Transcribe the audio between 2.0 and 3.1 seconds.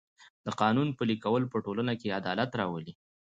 عدالت راولي.